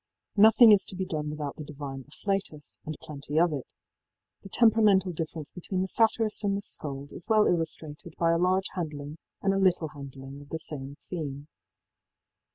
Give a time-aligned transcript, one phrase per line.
[0.35, 3.67] Nothing is to be done without the divine afflatus, and plenty of it.
[4.41, 8.69] The temperamental difference between the satirist and the scold is well illustrated by a large
[8.73, 11.49] handling and a little handling of the same theme.